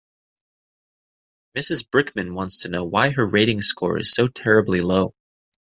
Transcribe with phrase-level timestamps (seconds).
[1.55, 5.13] Mrs Brickman wants to know why her rating score is so terribly low.